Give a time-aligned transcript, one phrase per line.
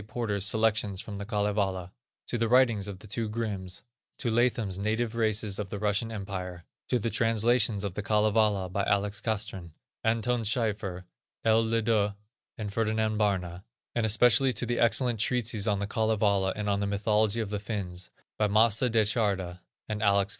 [0.07, 1.91] Porter's Selections from the Kalevala;
[2.25, 3.83] to the writings of the two Grimms;
[4.17, 8.83] to Latham's Native Races of the Russian Empire; to the translations of the Kalevala by
[8.85, 9.21] Alex.
[9.21, 11.03] Castrén, Anton Schieffier,
[11.45, 11.63] L.
[11.63, 12.15] LeDuc
[12.57, 16.87] and Ferdinand Barna; and especially to the excellent treatises on the Kalevala, and on the
[16.87, 18.09] Mythology of the Finns,
[18.39, 20.29] by Mace Da Charda and Alex.